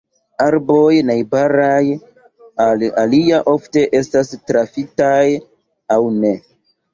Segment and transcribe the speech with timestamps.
[0.43, 1.83] Arboj najbaraj
[2.67, 5.21] al alia ofte estas trafitaj
[5.99, 6.35] aŭ ne.